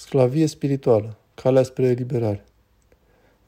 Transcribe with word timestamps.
Sclavie 0.00 0.46
spirituală, 0.46 1.16
calea 1.34 1.62
spre 1.62 1.86
eliberare. 1.86 2.44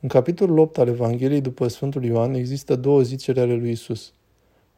În 0.01 0.08
capitolul 0.08 0.59
8 0.59 0.79
al 0.79 0.89
Evangheliei 0.89 1.41
după 1.41 1.69
Sfântul 1.69 2.05
Ioan 2.05 2.35
există 2.35 2.77
două 2.77 3.03
zicere 3.03 3.41
ale 3.41 3.55
lui 3.55 3.71
Isus. 3.71 4.13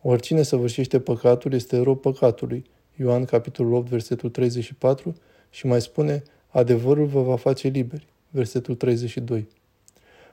Oricine 0.03 0.43
săvârșește 0.43 1.01
păcatul 1.01 1.53
este 1.53 1.79
rob 1.79 2.01
păcatului. 2.01 2.65
Ioan 2.97 3.25
capitolul 3.25 3.75
8, 3.75 3.89
versetul 3.89 4.31
34 4.31 5.15
și 5.51 5.67
mai 5.67 5.81
spune, 5.81 6.23
adevărul 6.49 7.07
vă 7.07 7.23
va 7.23 7.37
face 7.37 7.69
liberi. 7.69 8.07
Versetul 8.31 8.75
32. 8.75 9.49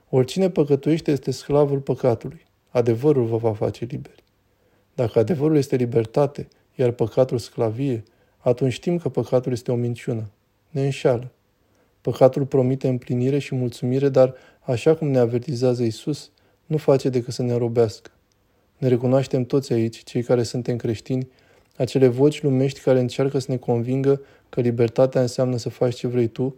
Oricine 0.10 0.50
păcătuiește 0.50 1.12
este 1.12 1.32
sclavul 1.32 1.80
păcatului. 1.80 2.46
Adevărul 2.70 3.26
vă 3.26 3.38
va 3.38 3.54
face 3.54 3.86
liberi. 3.86 4.24
Dacă 4.96 5.20
adevărul 5.20 5.56
este 5.56 5.76
libertate, 5.76 6.48
iar 6.76 6.92
păcatul 6.92 7.38
sclavie, 7.38 8.04
atunci 8.38 8.74
știm 8.74 8.98
că 8.98 9.10
păcatul 9.10 9.52
este 9.52 9.72
o 9.72 9.76
minciună. 9.76 10.30
Ne 10.72 10.84
înșală. 10.84 11.32
Păcatul 12.02 12.46
promite 12.46 12.88
împlinire 12.88 13.40
și 13.40 13.56
mulțumire, 13.56 14.10
dar, 14.10 14.34
așa 14.62 14.96
cum 14.96 15.08
ne 15.08 15.20
avertizează 15.20 15.84
Isus, 15.84 16.32
nu 16.66 16.78
face 16.78 17.10
decât 17.10 17.34
să 17.34 17.42
ne 17.42 17.54
robească. 17.54 18.12
Ne 18.78 18.88
recunoaștem 18.88 19.44
toți 19.44 19.74
aici, 19.74 20.04
cei 20.04 20.24
care 20.24 20.44
suntem 20.44 20.76
creștini, 20.76 21.28
acele 21.78 22.08
voci 22.08 22.42
lumești 22.42 22.80
care 22.80 23.00
încearcă 23.00 23.40
să 23.40 23.52
ne 23.52 23.58
convingă 23.58 24.22
că 24.50 24.62
libertatea 24.62 25.22
înseamnă 25.22 25.58
să 25.58 25.70
faci 25.70 25.96
ce 25.96 26.08
vrei 26.08 26.28
tu, 26.28 26.56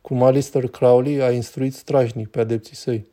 cum 0.00 0.22
Alistair 0.22 0.68
Crowley 0.68 1.22
a 1.22 1.30
instruit 1.30 1.74
strajnic 1.74 2.28
pe 2.28 2.40
adepții 2.40 2.76
săi. 2.76 3.06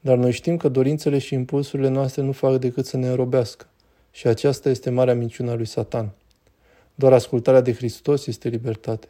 Dar 0.00 0.16
noi 0.16 0.32
știm 0.32 0.56
că 0.56 0.68
dorințele 0.68 1.18
și 1.18 1.34
impulsurile 1.34 1.88
noastre 1.88 2.22
nu 2.22 2.32
fac 2.32 2.58
decât 2.58 2.86
să 2.86 2.96
ne 2.96 3.08
înrobească. 3.08 3.66
Și 4.10 4.26
aceasta 4.26 4.68
este 4.68 4.90
marea 4.90 5.14
minciună 5.14 5.50
a 5.50 5.54
lui 5.54 5.66
Satan. 5.66 6.10
Doar 6.94 7.12
ascultarea 7.12 7.60
de 7.60 7.72
Hristos 7.72 8.26
este 8.26 8.48
libertate. 8.48 9.08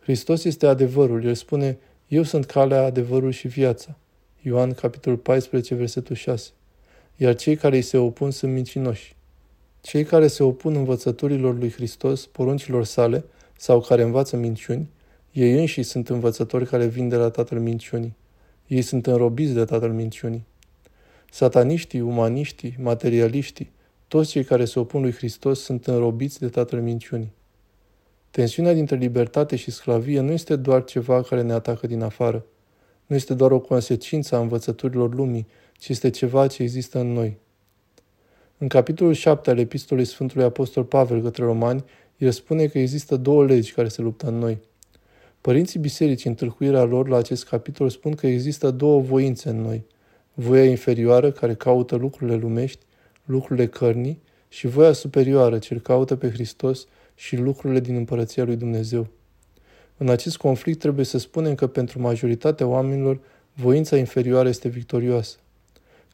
Hristos 0.00 0.44
este 0.44 0.66
adevărul. 0.66 1.24
El 1.24 1.34
spune, 1.34 1.78
eu 2.08 2.22
sunt 2.22 2.44
calea, 2.44 2.84
adevărul 2.84 3.30
și 3.30 3.48
viața. 3.48 3.96
Ioan, 4.42 4.72
capitolul 4.72 5.18
14, 5.18 5.74
versetul 5.74 6.16
6. 6.16 6.50
Iar 7.16 7.34
cei 7.34 7.56
care 7.56 7.76
îi 7.76 7.82
se 7.82 7.96
opun 7.96 8.30
sunt 8.30 8.52
mincinoși. 8.52 9.16
Cei 9.80 10.04
care 10.04 10.26
se 10.26 10.42
opun 10.42 10.74
învățăturilor 10.74 11.58
lui 11.58 11.70
Hristos, 11.70 12.26
poruncilor 12.26 12.84
sale, 12.84 13.24
sau 13.56 13.80
care 13.80 14.02
învață 14.02 14.36
minciuni, 14.36 14.90
ei 15.32 15.58
înși 15.58 15.82
sunt 15.82 16.08
învățători 16.08 16.66
care 16.66 16.86
vin 16.86 17.08
de 17.08 17.16
la 17.16 17.30
tatăl 17.30 17.60
minciunii. 17.60 18.16
Ei 18.66 18.82
sunt 18.82 19.06
înrobiți 19.06 19.52
de 19.52 19.64
tatăl 19.64 19.92
minciunii. 19.92 20.44
Sataniștii, 21.30 22.00
umaniștii, 22.00 22.76
materialiștii, 22.78 23.70
toți 24.08 24.30
cei 24.30 24.44
care 24.44 24.64
se 24.64 24.78
opun 24.78 25.00
lui 25.00 25.12
Hristos 25.12 25.60
sunt 25.60 25.86
înrobiți 25.86 26.40
de 26.40 26.48
tatăl 26.48 26.80
minciunii. 26.80 27.32
Tensiunea 28.30 28.72
dintre 28.72 28.96
libertate 28.96 29.56
și 29.56 29.70
sclavie 29.70 30.20
nu 30.20 30.32
este 30.32 30.56
doar 30.56 30.84
ceva 30.84 31.22
care 31.22 31.42
ne 31.42 31.52
atacă 31.52 31.86
din 31.86 32.02
afară. 32.02 32.44
Nu 33.06 33.16
este 33.16 33.34
doar 33.34 33.50
o 33.50 33.60
consecință 33.60 34.34
a 34.34 34.38
învățăturilor 34.38 35.14
lumii, 35.14 35.46
ci 35.78 35.88
este 35.88 36.10
ceva 36.10 36.46
ce 36.46 36.62
există 36.62 36.98
în 36.98 37.12
noi. 37.12 37.38
În 38.58 38.68
capitolul 38.68 39.12
7 39.12 39.50
al 39.50 39.58
epistolei 39.58 40.04
Sfântului 40.04 40.44
Apostol 40.44 40.84
Pavel 40.84 41.22
către 41.22 41.44
romani, 41.44 41.84
el 42.16 42.30
spune 42.30 42.66
că 42.66 42.78
există 42.78 43.16
două 43.16 43.44
legi 43.44 43.72
care 43.72 43.88
se 43.88 44.02
luptă 44.02 44.26
în 44.26 44.38
noi. 44.38 44.60
Părinții 45.40 45.80
bisericii, 45.80 46.28
în 46.30 46.36
tâlcuirea 46.36 46.82
lor 46.82 47.08
la 47.08 47.16
acest 47.16 47.44
capitol, 47.44 47.88
spun 47.88 48.14
că 48.14 48.26
există 48.26 48.70
două 48.70 49.00
voințe 49.00 49.48
în 49.48 49.60
noi. 49.60 49.84
Voia 50.34 50.64
inferioară, 50.64 51.30
care 51.30 51.54
caută 51.54 51.96
lucrurile 51.96 52.36
lumești, 52.36 52.84
lucrurile 53.24 53.66
cărnii, 53.66 54.20
și 54.52 54.66
voia 54.66 54.92
superioară, 54.92 55.58
ce 55.58 55.74
îl 55.74 55.80
caută 55.80 56.16
pe 56.16 56.30
Hristos 56.30 56.86
și 57.14 57.36
lucrurile 57.36 57.80
din 57.80 57.94
împărăția 57.94 58.44
lui 58.44 58.56
Dumnezeu. 58.56 59.06
În 59.96 60.08
acest 60.08 60.36
conflict 60.36 60.78
trebuie 60.78 61.04
să 61.04 61.18
spunem 61.18 61.54
că 61.54 61.66
pentru 61.66 62.00
majoritatea 62.00 62.66
oamenilor 62.66 63.20
voința 63.52 63.96
inferioară 63.96 64.48
este 64.48 64.68
victorioasă. 64.68 65.36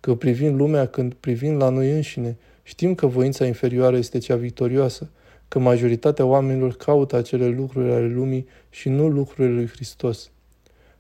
Că 0.01 0.15
privind 0.15 0.57
lumea 0.57 0.87
când 0.87 1.15
privind 1.15 1.61
la 1.61 1.69
noi 1.69 1.91
înșine, 1.91 2.37
știm 2.63 2.95
că 2.95 3.07
voința 3.07 3.47
inferioară 3.47 3.97
este 3.97 4.19
cea 4.19 4.37
victorioasă, 4.37 5.11
că 5.49 5.59
majoritatea 5.59 6.25
oamenilor 6.25 6.77
caută 6.77 7.17
acele 7.17 7.47
lucruri 7.47 7.93
ale 7.93 8.09
lumii 8.09 8.47
și 8.71 8.89
nu 8.89 9.09
lucrurile 9.09 9.55
lui 9.55 9.67
Hristos. 9.67 10.31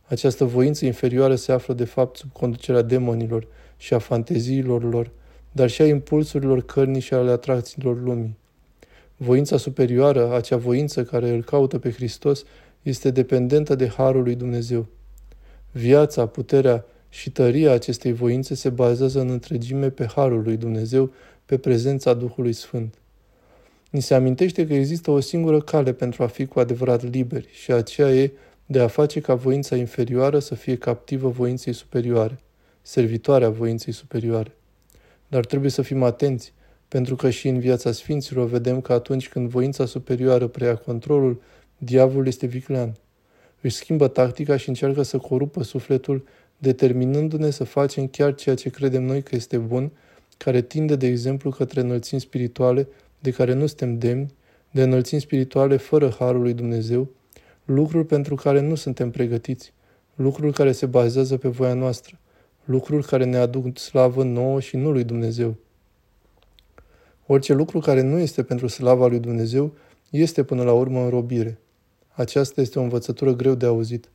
Această 0.02 0.44
voință 0.44 0.86
inferioară 0.86 1.34
se 1.34 1.52
află 1.52 1.74
de 1.74 1.84
fapt 1.84 2.16
sub 2.16 2.32
conducerea 2.32 2.82
demonilor 2.82 3.46
și 3.76 3.94
a 3.94 3.98
fanteziilor 3.98 4.82
lor, 4.82 5.10
dar 5.56 5.70
și 5.70 5.82
a 5.82 5.86
impulsurilor 5.86 6.62
cărnii 6.62 7.00
și 7.00 7.14
ale 7.14 7.30
atracțiilor 7.30 8.02
lumii. 8.02 8.36
Voința 9.16 9.56
superioară, 9.56 10.34
acea 10.34 10.56
voință 10.56 11.04
care 11.04 11.28
îl 11.28 11.42
caută 11.42 11.78
pe 11.78 11.90
Hristos, 11.90 12.44
este 12.82 13.10
dependentă 13.10 13.74
de 13.74 13.88
Harul 13.88 14.22
lui 14.22 14.34
Dumnezeu. 14.34 14.86
Viața, 15.72 16.26
puterea 16.26 16.84
și 17.08 17.30
tăria 17.30 17.72
acestei 17.72 18.12
voințe 18.12 18.54
se 18.54 18.68
bazează 18.68 19.20
în 19.20 19.30
întregime 19.30 19.90
pe 19.90 20.06
Harul 20.06 20.42
lui 20.42 20.56
Dumnezeu, 20.56 21.10
pe 21.46 21.58
prezența 21.58 22.14
Duhului 22.14 22.52
Sfânt. 22.52 22.94
Ni 23.90 24.00
se 24.00 24.14
amintește 24.14 24.66
că 24.66 24.74
există 24.74 25.10
o 25.10 25.20
singură 25.20 25.60
cale 25.60 25.92
pentru 25.92 26.22
a 26.22 26.26
fi 26.26 26.46
cu 26.46 26.60
adevărat 26.60 27.10
liberi 27.10 27.48
și 27.52 27.72
aceea 27.72 28.14
e 28.14 28.32
de 28.66 28.80
a 28.80 28.86
face 28.86 29.20
ca 29.20 29.34
voința 29.34 29.76
inferioară 29.76 30.38
să 30.38 30.54
fie 30.54 30.76
captivă 30.76 31.28
voinței 31.28 31.72
superioare, 31.72 32.38
servitoarea 32.82 33.50
voinței 33.50 33.92
superioare. 33.92 34.55
Dar 35.28 35.44
trebuie 35.44 35.70
să 35.70 35.82
fim 35.82 36.02
atenți, 36.02 36.52
pentru 36.88 37.16
că 37.16 37.30
și 37.30 37.48
în 37.48 37.58
viața 37.58 37.92
Sfinților 37.92 38.46
vedem 38.46 38.80
că 38.80 38.92
atunci 38.92 39.28
când 39.28 39.48
voința 39.48 39.86
superioară 39.86 40.46
preia 40.46 40.76
controlul, 40.76 41.42
diavolul 41.78 42.26
este 42.26 42.46
viclean. 42.46 42.94
Își 43.60 43.76
schimbă 43.76 44.08
tactica 44.08 44.56
și 44.56 44.68
încearcă 44.68 45.02
să 45.02 45.18
corupă 45.18 45.62
sufletul, 45.62 46.24
determinându-ne 46.58 47.50
să 47.50 47.64
facem 47.64 48.06
chiar 48.06 48.34
ceea 48.34 48.54
ce 48.54 48.68
credem 48.68 49.02
noi 49.02 49.22
că 49.22 49.34
este 49.34 49.58
bun, 49.58 49.92
care 50.36 50.62
tinde, 50.62 50.96
de 50.96 51.06
exemplu, 51.06 51.50
către 51.50 51.80
înălțimi 51.80 52.20
spirituale 52.20 52.88
de 53.20 53.30
care 53.30 53.52
nu 53.52 53.66
suntem 53.66 53.98
demni, 53.98 54.34
de 54.70 54.82
înălțimi 54.82 55.20
spirituale 55.20 55.76
fără 55.76 56.14
harul 56.18 56.40
lui 56.40 56.52
Dumnezeu, 56.52 57.10
lucruri 57.64 58.06
pentru 58.06 58.34
care 58.34 58.60
nu 58.60 58.74
suntem 58.74 59.10
pregătiți, 59.10 59.72
lucruri 60.14 60.52
care 60.52 60.72
se 60.72 60.86
bazează 60.86 61.36
pe 61.36 61.48
voia 61.48 61.74
noastră, 61.74 62.18
lucruri 62.66 63.06
care 63.06 63.24
ne 63.24 63.36
aduc 63.36 63.78
slavă 63.78 64.22
nouă 64.22 64.60
și 64.60 64.76
nu 64.76 64.90
lui 64.90 65.04
Dumnezeu. 65.04 65.56
Orice 67.26 67.52
lucru 67.52 67.78
care 67.78 68.00
nu 68.02 68.18
este 68.18 68.42
pentru 68.42 68.66
slava 68.66 69.06
lui 69.06 69.18
Dumnezeu 69.18 69.74
este 70.10 70.42
până 70.44 70.62
la 70.62 70.72
urmă 70.72 71.00
înrobire. 71.00 71.58
Aceasta 72.08 72.60
este 72.60 72.78
o 72.78 72.82
învățătură 72.82 73.34
greu 73.34 73.54
de 73.54 73.66
auzit. 73.66 74.08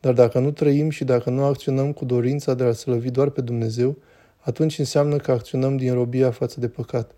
Dar 0.00 0.12
dacă 0.12 0.38
nu 0.38 0.50
trăim 0.50 0.90
și 0.90 1.04
dacă 1.04 1.30
nu 1.30 1.44
acționăm 1.44 1.92
cu 1.92 2.04
dorința 2.04 2.54
de 2.54 2.64
a 2.64 2.72
slăvi 2.72 3.10
doar 3.10 3.28
pe 3.28 3.40
Dumnezeu, 3.40 3.96
atunci 4.38 4.78
înseamnă 4.78 5.16
că 5.16 5.30
acționăm 5.30 5.76
din 5.76 5.94
robia 5.94 6.30
față 6.30 6.60
de 6.60 6.68
păcat. 6.68 7.14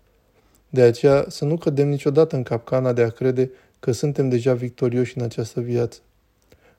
De 0.69 0.81
aceea 0.81 1.25
să 1.27 1.45
nu 1.45 1.57
cădem 1.57 1.89
niciodată 1.89 2.35
în 2.35 2.43
capcana 2.43 2.93
de 2.93 3.01
a 3.01 3.09
crede 3.09 3.51
că 3.79 3.91
suntem 3.91 4.29
deja 4.29 4.53
victorioși 4.53 5.17
în 5.17 5.23
această 5.23 5.61
viață. 5.61 5.99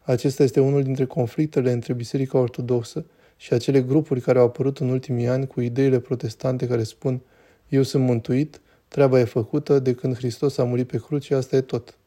Acesta 0.03 0.43
este 0.43 0.60
unul 0.60 0.82
dintre 0.82 1.04
conflictele 1.04 1.72
între 1.72 1.93
Biserica 1.93 2.38
Ortodoxă 2.38 3.04
și 3.36 3.52
acele 3.52 3.82
grupuri 3.82 4.20
care 4.20 4.38
au 4.38 4.44
apărut 4.44 4.78
în 4.78 4.88
ultimii 4.88 5.28
ani 5.28 5.46
cu 5.46 5.60
ideile 5.60 5.98
protestante 5.98 6.66
care 6.66 6.82
spun 6.82 7.20
eu 7.68 7.82
sunt 7.82 8.04
mântuit, 8.04 8.60
treaba 8.88 9.20
e 9.20 9.24
făcută, 9.24 9.78
de 9.78 9.94
când 9.94 10.16
Hristos 10.16 10.58
a 10.58 10.64
murit 10.64 10.86
pe 10.86 10.96
cruce, 10.96 11.34
asta 11.34 11.56
e 11.56 11.60
tot. 11.60 11.98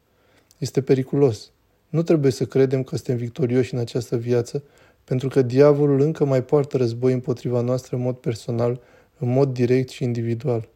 Este 0.58 0.82
periculos. 0.82 1.50
Nu 1.88 2.02
trebuie 2.02 2.30
să 2.30 2.44
credem 2.44 2.82
că 2.82 2.96
suntem 2.96 3.16
victorioși 3.16 3.74
în 3.74 3.80
această 3.80 4.16
viață, 4.16 4.62
pentru 5.04 5.28
că 5.28 5.42
diavolul 5.42 6.00
încă 6.00 6.24
mai 6.24 6.44
poartă 6.44 6.76
război 6.76 7.12
împotriva 7.12 7.60
noastră 7.60 7.96
în 7.96 8.02
mod 8.02 8.16
personal, 8.16 8.80
în 9.18 9.28
mod 9.32 9.52
direct 9.52 9.88
și 9.88 10.02
individual. 10.02 10.68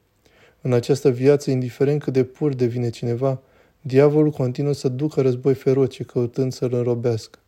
În 0.60 0.72
această 0.72 1.10
viață, 1.10 1.50
indiferent 1.50 2.02
cât 2.02 2.12
de 2.12 2.24
pur 2.24 2.54
devine 2.54 2.90
cineva, 2.90 3.40
diavolul 3.80 4.30
continuă 4.30 4.72
să 4.72 4.88
ducă 4.88 5.20
război 5.20 5.54
feroce, 5.54 6.02
căutând 6.02 6.52
să-l 6.52 6.74
înrobească. 6.74 7.38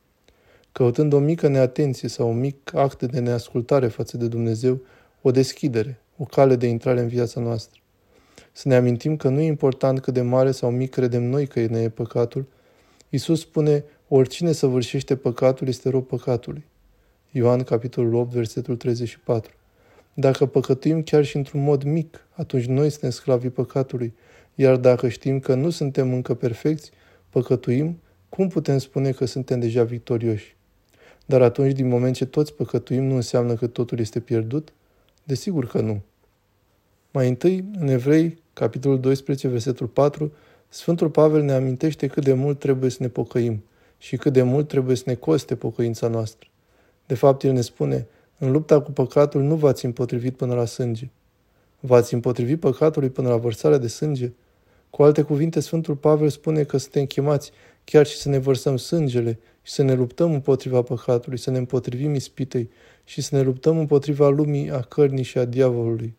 Căutând 0.75 1.13
o 1.13 1.19
mică 1.19 1.49
neatenție 1.49 2.09
sau 2.09 2.31
un 2.31 2.39
mic 2.39 2.75
act 2.75 3.03
de 3.03 3.21
neascultare 3.21 3.87
față 3.87 4.17
de 4.17 4.29
Dumnezeu, 4.29 4.81
o 5.23 5.31
deschidere, 5.31 6.01
o 6.17 6.25
cale 6.25 6.57
de 6.57 6.67
intrare 6.67 7.01
în 7.01 7.09
viața 7.09 7.41
noastră. 7.41 7.81
Să 8.53 8.69
ne 8.69 8.75
amintim 8.75 9.17
că 9.17 9.29
nu 9.29 9.41
e 9.41 9.47
important 9.47 10.01
cât 10.01 10.15
de 10.15 10.21
mare 10.21 10.51
sau 10.51 10.71
mic 10.71 10.91
credem 10.91 11.23
noi 11.23 11.47
că 11.47 11.61
ne 11.61 11.81
e 11.81 11.89
păcatul. 11.89 12.47
Iisus 13.09 13.41
spune, 13.41 13.85
oricine 14.09 14.53
săvârșește 14.53 15.17
păcatul 15.17 15.69
este 15.69 15.89
rob 15.89 16.07
păcatului. 16.07 16.65
Ioan, 17.31 17.63
capitolul 17.63 18.15
8, 18.15 18.33
versetul 18.33 18.77
34. 18.77 19.53
Dacă 20.15 20.47
păcătuim 20.47 21.03
chiar 21.03 21.25
și 21.25 21.37
într-un 21.37 21.63
mod 21.63 21.83
mic, 21.83 22.27
atunci 22.31 22.65
noi 22.65 22.91
suntem 22.91 23.11
sclavii 23.11 23.51
păcatului, 23.51 24.15
iar 24.55 24.77
dacă 24.77 25.09
știm 25.09 25.41
că 25.41 25.55
nu 25.55 25.71
suntem 25.71 26.13
încă 26.13 26.35
perfecți, 26.35 26.91
păcătuim, 27.31 28.01
cum 28.29 28.49
putem 28.49 28.79
spune 28.79 29.11
că 29.11 29.25
suntem 29.25 29.61
deja 29.61 29.85
victorioși? 29.85 30.57
Dar 31.25 31.43
atunci, 31.43 31.73
din 31.73 31.89
moment 31.89 32.15
ce 32.15 32.27
toți 32.27 32.55
păcătuim, 32.55 33.05
nu 33.05 33.15
înseamnă 33.15 33.55
că 33.55 33.67
totul 33.67 33.99
este 33.99 34.21
pierdut? 34.21 34.73
Desigur 35.25 35.67
că 35.67 35.81
nu. 35.81 36.03
Mai 37.11 37.29
întâi, 37.29 37.65
în 37.79 37.89
Evrei, 37.89 38.43
capitolul 38.53 39.01
12, 39.01 39.49
versetul 39.49 39.87
4, 39.87 40.33
Sfântul 40.69 41.11
Pavel 41.11 41.43
ne 41.43 41.53
amintește 41.53 42.07
cât 42.07 42.25
de 42.25 42.33
mult 42.33 42.59
trebuie 42.59 42.91
să 42.91 42.97
ne 43.01 43.09
pocăim 43.09 43.65
și 43.99 44.17
cât 44.17 44.33
de 44.33 44.43
mult 44.43 44.69
trebuie 44.69 44.97
să 44.97 45.03
ne 45.07 45.15
coste 45.15 45.57
pocăința 45.57 46.09
noastră. 46.09 46.49
De 47.07 47.15
fapt, 47.15 47.43
El 47.43 47.53
ne 47.53 47.61
spune, 47.61 48.07
în 48.39 48.51
lupta 48.51 48.81
cu 48.81 48.91
păcatul 48.91 49.43
nu 49.43 49.55
v-ați 49.55 49.85
împotrivit 49.85 50.37
până 50.37 50.55
la 50.55 50.65
sânge. 50.65 51.11
V-ați 51.81 52.15
împotrivit 52.15 52.61
păcatului 52.61 53.11
până 53.11 53.29
la 53.29 53.37
vărsarea 53.37 53.79
de 53.79 53.89
sânge? 53.89 54.33
Cu 54.95 55.03
alte 55.03 55.23
cuvinte, 55.23 55.61
Sfântul 55.61 55.95
Pavel 55.95 56.29
spune 56.29 56.63
că 56.63 56.77
suntem 56.77 57.05
chemați 57.05 57.51
chiar 57.85 58.07
și 58.07 58.17
să 58.17 58.29
ne 58.29 58.39
vărsăm 58.39 58.77
sângele 58.77 59.39
și 59.63 59.73
să 59.73 59.83
ne 59.83 59.95
luptăm 59.95 60.33
împotriva 60.33 60.83
păcatului, 60.83 61.39
să 61.39 61.51
ne 61.51 61.59
împotrivim 61.59 62.15
ispitei 62.15 62.71
și 63.05 63.21
să 63.21 63.37
ne 63.37 63.43
luptăm 63.43 63.79
împotriva 63.79 64.29
lumii, 64.29 64.71
a 64.71 64.81
cărnii 64.81 65.23
și 65.23 65.39
a 65.39 65.45
diavolului. 65.45 66.17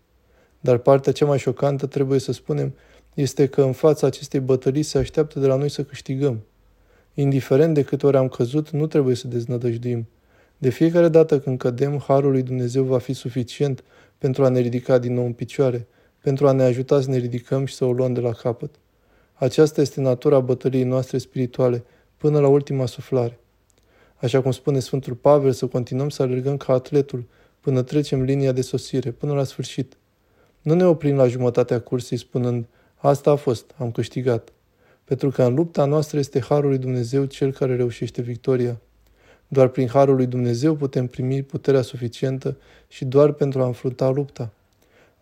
Dar 0.60 0.78
partea 0.78 1.12
cea 1.12 1.26
mai 1.26 1.38
șocantă, 1.38 1.86
trebuie 1.86 2.20
să 2.20 2.32
spunem, 2.32 2.74
este 3.14 3.48
că 3.48 3.62
în 3.62 3.72
fața 3.72 4.08
acestei 4.08 4.40
bătălii 4.40 4.84
se 4.84 4.98
așteaptă 4.98 5.40
de 5.40 5.48
la 5.48 5.56
noi 5.56 5.70
să 5.70 5.84
câștigăm. 5.84 6.42
Indiferent 7.14 7.74
de 7.74 7.84
câte 7.84 8.06
ori 8.06 8.18
am 8.18 8.28
căzut, 8.28 8.70
nu 8.70 8.88
trebuie 8.88 9.16
să 9.16 9.28
deznădăjduim. 9.28 10.08
De 10.58 10.70
fiecare 10.70 11.08
dată 11.08 11.40
când 11.40 11.58
cădem, 11.58 12.04
Harul 12.08 12.32
lui 12.32 12.44
Dumnezeu 12.44 12.84
va 12.84 12.98
fi 12.98 13.14
suficient 13.14 13.84
pentru 14.18 14.46
a 14.46 14.50
ne 14.50 14.60
ridica 14.60 14.98
din 14.98 15.14
nou 15.14 15.26
în 15.26 15.34
picioare, 15.34 15.88
pentru 16.26 16.48
a 16.48 16.52
ne 16.52 16.64
ajuta 16.64 17.02
să 17.02 17.10
ne 17.10 17.18
ridicăm 17.18 17.66
și 17.66 17.74
să 17.74 17.86
o 17.86 17.92
luăm 17.92 18.14
de 18.14 18.20
la 18.20 18.32
capăt. 18.32 18.76
Aceasta 19.34 19.82
este 19.82 20.02
natura 20.02 20.40
bătăliei 20.40 20.84
noastre 20.84 21.18
spirituale, 21.18 21.84
până 22.18 22.40
la 22.40 22.48
ultima 22.48 22.86
suflare. 22.86 23.40
Așa 24.16 24.42
cum 24.42 24.52
spune 24.52 24.80
Sfântul 24.80 25.14
Pavel, 25.14 25.52
să 25.52 25.66
continuăm 25.68 26.10
să 26.10 26.22
alergăm 26.22 26.58
ca 26.58 26.74
atletul, 26.74 27.24
până 27.60 27.82
trecem 27.82 28.22
linia 28.22 28.52
de 28.52 28.62
sosire, 28.62 29.12
până 29.12 29.34
la 29.34 29.44
sfârșit. 29.44 29.98
Nu 30.62 30.74
ne 30.74 30.86
oprim 30.86 31.16
la 31.16 31.28
jumătatea 31.28 31.80
cursei 31.80 32.18
spunând, 32.18 32.66
asta 32.96 33.32
a 33.32 33.36
fost, 33.36 33.76
am 33.78 33.92
câștigat. 33.92 34.54
Pentru 35.04 35.30
că 35.30 35.44
în 35.44 35.54
lupta 35.54 35.86
noastră 35.86 36.20
este 36.20 36.42
Harul 36.42 36.70
lui 36.70 36.78
Dumnezeu 36.78 37.26
cel 37.26 37.52
care 37.52 37.76
reușește 37.76 38.22
victoria. 38.22 38.78
Doar 39.48 39.68
prin 39.68 39.88
Harul 39.88 40.16
lui 40.16 40.26
Dumnezeu 40.28 40.76
putem 40.76 41.08
primi 41.08 41.44
puterea 41.44 41.82
suficientă 41.82 42.58
și 42.88 43.06
doar 43.06 43.32
pentru 43.32 43.62
a 43.62 43.66
înfrunta 43.66 44.10
lupta. 44.10 44.52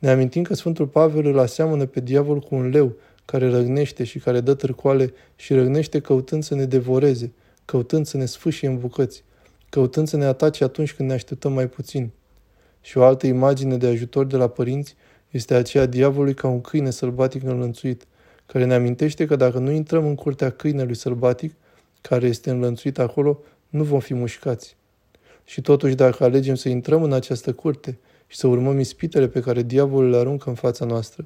Ne 0.04 0.10
amintim 0.10 0.44
că 0.44 0.54
Sfântul 0.54 0.88
Pavel 0.88 1.26
îl 1.26 1.40
aseamănă 1.40 1.86
pe 1.86 2.00
diavol 2.00 2.40
cu 2.40 2.56
un 2.56 2.70
leu 2.70 2.96
care 3.26 3.50
răgnește 3.50 4.04
și 4.04 4.20
care 4.20 4.40
dă 4.40 4.54
târcoale 4.54 5.14
și 5.36 5.54
răgnește 5.54 6.00
căutând 6.00 6.44
să 6.44 6.56
ne 6.56 6.66
devoreze, 6.66 7.34
căutând 7.66 8.06
să 8.06 8.18
ne 8.18 8.26
sfâșie 8.26 8.68
în 8.68 8.78
bucăți, 8.78 9.24
căutând 9.70 10.08
să 10.08 10.18
ne 10.18 10.26
atace 10.26 10.64
atunci 10.64 10.94
când 10.94 11.10
ne 11.10 11.14
așteptăm 11.16 11.54
mai 11.54 11.68
puțin. 11.68 12.12
Și 12.82 12.98
o 12.98 13.04
altă 13.04 13.28
imagine 13.28 13.78
de 13.78 13.88
ajutor 13.88 14.26
de 14.26 14.38
la 14.38 14.48
părinți 14.48 14.96
este 15.30 15.54
aceea 15.54 15.86
diavolului 15.86 16.34
ca 16.34 16.48
un 16.48 16.62
câine 16.62 16.90
sălbatic 16.90 17.44
înlănțuit, 17.44 18.08
care 18.46 18.66
ne 18.66 18.74
amintește 18.74 19.26
că 19.26 19.36
dacă 19.36 19.60
nu 19.60 19.72
intrăm 19.72 20.06
în 20.06 20.16
curtea 20.16 20.50
câinelui 20.50 20.96
sălbatic, 20.96 21.54
care 22.02 22.28
este 22.28 22.50
înlănțuit 22.50 23.00
acolo, 23.00 23.40
nu 23.70 23.84
vom 23.84 24.00
fi 24.00 24.14
mușcați. 24.14 24.78
Și 25.44 25.62
totuși, 25.62 25.96
dacă 25.96 26.24
alegem 26.24 26.56
să 26.56 26.70
intrăm 26.70 27.04
în 27.04 27.14
această 27.14 27.54
curte 27.54 27.98
și 28.34 28.40
să 28.40 28.48
urmăm 28.48 28.80
ispitele 28.80 29.28
pe 29.28 29.40
care 29.40 29.62
diavolul 29.62 30.10
le 30.10 30.18
aruncă 30.18 30.50
în 30.50 30.56
fața 30.56 30.86
noastră, 30.86 31.26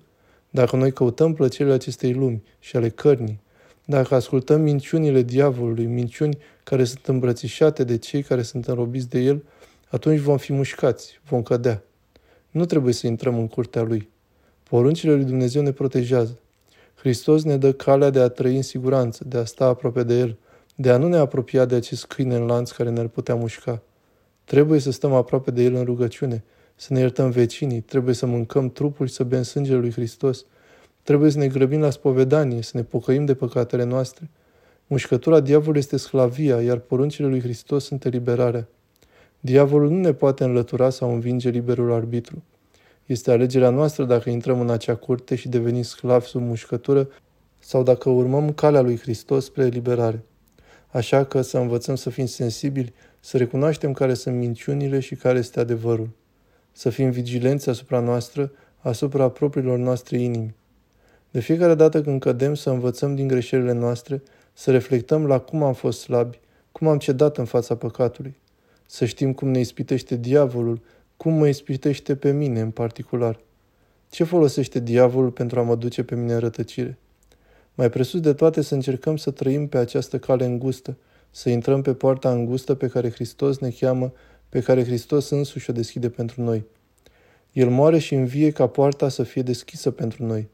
dacă 0.50 0.76
noi 0.76 0.92
căutăm 0.92 1.34
plăcerile 1.34 1.74
acestei 1.74 2.14
lumi 2.14 2.44
și 2.60 2.76
ale 2.76 2.90
cărnii, 2.90 3.40
dacă 3.86 4.16
ascultăm 4.16 4.62
minciunile 4.62 5.22
diavolului, 5.22 5.86
minciuni 5.86 6.38
care 6.64 6.84
sunt 6.84 7.06
îmbrățișate 7.06 7.84
de 7.84 7.98
cei 7.98 8.22
care 8.22 8.42
sunt 8.42 8.68
înrobiți 8.68 9.10
de 9.10 9.20
el, 9.20 9.44
atunci 9.90 10.20
vom 10.20 10.38
fi 10.38 10.54
mușcați, 10.54 11.22
vom 11.30 11.44
cădea. 11.44 11.84
Nu 12.52 12.66
trebuie 12.66 12.94
să 12.94 13.08
intrăm 13.08 13.38
în 13.38 13.48
curtea 13.48 13.82
lui. 13.82 14.10
Poruncile 14.64 15.14
lui 15.14 15.24
Dumnezeu 15.24 15.62
ne 15.62 15.72
protejează. 15.72 16.40
Hristos 16.96 17.44
ne 17.44 17.58
dă 17.58 17.74
calea 17.74 18.10
de 18.10 18.20
a 18.20 18.28
trăi 18.28 18.56
în 18.56 18.62
siguranță, 18.62 19.24
de 19.28 19.38
a 19.38 19.46
sta 19.46 19.66
aproape 19.66 20.04
de 20.04 20.20
El, 20.20 20.38
de 20.76 20.90
a 20.90 20.98
nu 20.98 21.08
ne 21.08 21.18
apropia 21.18 21.66
de 21.66 21.76
acest 21.76 22.06
câine 22.06 22.36
în 22.36 22.46
lanț 22.46 22.72
care 22.72 22.90
ne-ar 22.90 23.08
putea 23.08 23.36
mușca. 23.36 23.82
Trebuie 24.44 24.80
să 24.80 24.92
stăm 24.92 25.14
aproape 25.14 25.52
de 25.52 25.64
El 25.64 25.76
în 25.76 25.84
rugăciune, 25.84 26.44
să 26.80 26.94
ne 26.94 27.00
iertăm 27.00 27.30
vecinii, 27.30 27.82
trebuie 27.82 28.14
să 28.14 28.26
mâncăm 28.26 28.70
trupul 28.70 29.08
și 29.08 29.14
să 29.14 29.24
bem 29.24 29.42
sângele 29.42 29.78
lui 29.78 29.92
Hristos, 29.92 30.46
trebuie 31.04 31.32
să 31.32 31.38
ne 31.38 31.48
grăbim 31.48 31.80
la 31.80 31.90
spovedanie, 31.90 32.62
să 32.62 32.72
ne 32.74 32.84
pocăim 32.84 33.26
de 33.26 33.36
păcatele 33.36 33.84
noastre. 33.84 34.30
Mușcătura 34.88 35.40
diavolului 35.40 35.80
este 35.80 35.98
sclavia, 35.98 36.62
iar 36.62 36.78
poruncile 36.78 37.28
lui 37.28 37.42
Hristos 37.42 37.86
sunt 37.86 38.06
eliberarea. 38.06 38.68
Diavolul 39.40 39.90
nu 39.90 40.00
ne 40.00 40.14
poate 40.14 40.44
înlătura 40.44 40.90
sau 40.90 41.14
învinge 41.14 41.50
liberul 41.50 41.92
arbitru. 41.92 42.44
Este 43.06 43.32
alegerea 43.32 43.70
noastră 43.70 44.06
dacă 44.06 44.30
intrăm 44.30 44.60
în 44.60 44.70
acea 44.70 44.96
curte 44.96 45.36
și 45.36 45.50
devenim 45.50 45.82
sclavi 45.82 46.26
sub 46.26 46.42
mușcătură 46.42 47.10
sau 47.60 47.84
dacă 47.84 48.10
urmăm 48.10 48.54
calea 48.54 48.82
lui 48.82 48.98
Hristos 48.98 49.46
spre 49.46 49.64
eliberare. 49.64 50.24
Așa 50.88 51.24
că 51.24 51.42
să 51.42 51.58
învățăm 51.58 51.96
să 51.96 52.10
fim 52.10 52.26
sensibili, 52.26 52.94
să 53.20 53.38
recunoaștem 53.38 53.92
care 53.92 54.14
sunt 54.14 54.36
minciunile 54.36 55.00
și 55.00 55.16
care 55.16 55.38
este 55.38 55.60
adevărul. 55.60 56.10
Să 56.78 56.90
fim 56.90 57.10
vigilenți 57.10 57.70
asupra 57.70 58.00
noastră, 58.00 58.52
asupra 58.78 59.30
propriilor 59.30 59.78
noastre 59.78 60.18
inimi. 60.18 60.56
De 61.32 61.40
fiecare 61.40 61.76
dată 61.76 62.02
când 62.02 62.20
cădem 62.20 62.54
să 62.54 62.70
învățăm 62.70 63.16
din 63.16 63.28
greșelile 63.28 63.72
noastre, 63.72 64.22
să 64.54 64.72
reflectăm 64.72 65.26
la 65.26 65.40
cum 65.40 65.64
am 65.64 65.74
fost 65.74 66.00
slabi, 66.00 66.40
cum 66.72 66.88
am 66.88 66.98
cedat 66.98 67.38
în 67.38 67.46
fața 67.46 67.76
păcatului. 67.76 68.36
Să 68.86 69.06
știm 69.06 69.34
cum 69.34 69.50
ne 69.50 69.60
ispitește 69.60 70.16
diavolul, 70.16 70.82
cum 71.18 71.34
mă 71.34 71.48
ispitește 71.48 72.16
pe 72.16 72.32
mine 72.32 72.60
în 72.60 72.72
particular. 72.72 73.40
Ce 74.10 74.24
folosește 74.24 74.80
diavolul 74.80 75.32
pentru 75.32 75.60
a 75.60 75.64
mă 75.64 75.76
duce 75.76 76.04
pe 76.04 76.16
mine 76.16 76.34
în 76.34 76.40
rătăcire? 76.40 76.98
Mai 77.74 77.90
presus 77.90 78.20
de 78.20 78.34
toate 78.34 78.62
să 78.62 78.74
încercăm 78.74 79.18
să 79.18 79.32
trăim 79.32 79.68
pe 79.68 79.78
această 79.78 80.20
cale 80.20 80.46
îngustă, 80.46 80.98
să 81.32 81.50
intrăm 81.50 81.82
pe 81.82 81.94
poarta 81.94 82.32
îngustă 82.32 82.76
pe 82.76 82.88
care 82.88 83.12
Hristos 83.12 83.58
ne 83.58 83.70
cheamă, 83.70 84.14
pe 84.50 84.60
care 84.60 84.84
Hristos 84.84 85.30
însuși 85.30 85.70
o 85.70 85.74
deschide 85.74 86.10
pentru 86.10 86.42
noi. 86.42 86.66
El 87.52 87.70
moare 87.70 87.98
și 87.98 88.16
învie 88.16 88.52
ca 88.52 88.68
poarta 88.68 89.10
să 89.10 89.24
fie 89.24 89.42
deschisă 89.42 89.92
pentru 89.92 90.26
noi. 90.26 90.48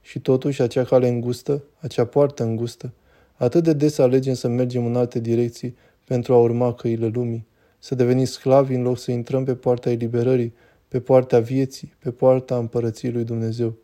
Și 0.00 0.20
totuși 0.20 0.62
acea 0.62 0.84
cale 0.84 1.08
îngustă, 1.08 1.62
acea 1.78 2.04
poartă 2.04 2.42
îngustă, 2.42 2.92
atât 3.34 3.64
de 3.64 3.72
des 3.72 3.98
alegem 3.98 4.34
să 4.34 4.48
mergem 4.48 4.86
în 4.86 4.96
alte 4.96 5.18
direcții 5.18 5.76
pentru 6.04 6.34
a 6.34 6.38
urma 6.38 6.74
căile 6.74 7.06
lumii, 7.06 7.46
să 7.78 7.94
devenim 7.94 8.24
sclavi 8.24 8.74
în 8.74 8.82
loc 8.82 8.98
să 8.98 9.10
intrăm 9.10 9.44
pe 9.44 9.54
poarta 9.54 9.90
eliberării, 9.90 10.54
pe 10.88 11.00
poarta 11.00 11.40
vieții, 11.40 11.94
pe 11.98 12.10
poarta 12.10 12.56
împărăției 12.56 13.12
lui 13.12 13.24
Dumnezeu. 13.24 13.76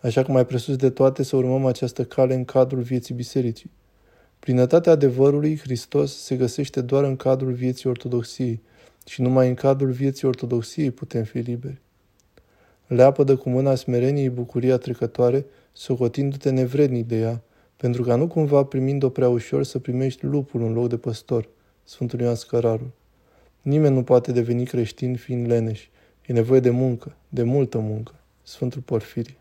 Așa 0.00 0.22
cum 0.22 0.34
mai 0.34 0.46
presus 0.46 0.76
de 0.76 0.90
toate 0.90 1.22
să 1.22 1.36
urmăm 1.36 1.66
această 1.66 2.04
cale 2.04 2.34
în 2.34 2.44
cadrul 2.44 2.82
vieții 2.82 3.14
bisericii. 3.14 3.70
Plinătatea 4.38 4.92
adevărului 4.92 5.58
Hristos 5.58 6.16
se 6.16 6.36
găsește 6.36 6.80
doar 6.80 7.04
în 7.04 7.16
cadrul 7.16 7.52
vieții 7.52 7.88
ortodoxiei 7.88 8.62
și 9.06 9.22
numai 9.22 9.48
în 9.48 9.54
cadrul 9.54 9.90
vieții 9.90 10.26
ortodoxiei 10.26 10.90
putem 10.90 11.24
fi 11.24 11.38
liberi. 11.38 11.80
Leapădă 12.86 13.36
cu 13.36 13.48
mâna 13.48 13.74
smereniei 13.74 14.30
bucuria 14.30 14.76
trecătoare, 14.76 15.46
socotindu-te 15.72 16.50
nevrednic 16.50 17.06
de 17.06 17.18
ea, 17.18 17.42
pentru 17.76 18.02
ca 18.02 18.16
nu 18.16 18.26
cumva 18.26 18.64
primind-o 18.64 19.08
prea 19.08 19.28
ușor 19.28 19.64
să 19.64 19.78
primești 19.78 20.24
lupul 20.24 20.62
în 20.62 20.72
loc 20.72 20.88
de 20.88 20.96
păstor. 20.96 21.48
Sfântul 21.84 22.20
Ioan 22.20 22.34
Scărarul. 22.34 22.90
Nimeni 23.62 23.94
nu 23.94 24.02
poate 24.02 24.32
deveni 24.32 24.64
creștin 24.64 25.16
fiind 25.16 25.46
leneș. 25.46 25.88
E 26.26 26.32
nevoie 26.32 26.60
de 26.60 26.70
muncă, 26.70 27.16
de 27.28 27.42
multă 27.42 27.78
muncă. 27.78 28.14
Sfântul 28.42 28.80
Porfirie. 28.80 29.36